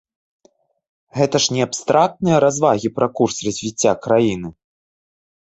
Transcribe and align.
Гэта 1.17 1.35
ж 1.43 1.57
не 1.57 1.61
абстрактныя 1.67 2.37
развагі 2.45 2.93
пра 2.97 3.07
курс 3.21 3.35
развіцця 3.49 3.93
краіны! 4.07 4.49